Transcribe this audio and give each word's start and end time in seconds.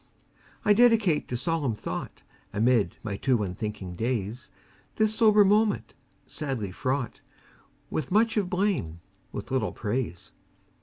I 0.65 0.73
dedicate 0.73 1.27
to 1.27 1.37
solemn 1.37 1.75
thought 1.75 2.23
Amid 2.51 2.97
my 3.03 3.17
too 3.17 3.43
unthinking 3.43 3.93
days, 3.93 4.49
This 4.95 5.13
sober 5.13 5.45
moment, 5.45 5.93
sadly 6.25 6.71
fraught 6.71 7.21
With 7.91 8.11
much 8.11 8.35
of 8.35 8.49
blame, 8.49 9.01
with 9.31 9.51
little 9.51 9.73
praise. 9.73 10.31